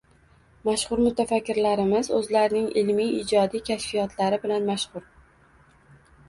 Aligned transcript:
Mashhur 0.67 1.01
mutafakkirlarimiz 1.07 2.09
oʻzlarining 2.19 2.65
ilmiy-ijodiy 2.83 3.63
kashfiyotlari 3.69 4.41
bilan 4.47 4.67
mashhur 4.71 5.07